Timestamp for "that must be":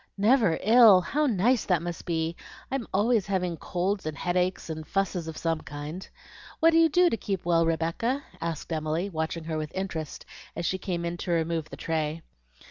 1.65-2.35